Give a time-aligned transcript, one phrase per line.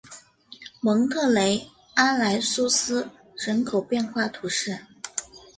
[0.79, 4.75] 蒙特雷阿莱苏斯人口变化图示